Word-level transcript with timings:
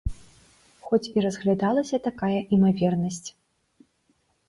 Хоць 0.87 1.09
і 1.11 1.25
разглядалася 1.27 1.97
такая 2.09 2.37
імавернасць. 2.59 3.25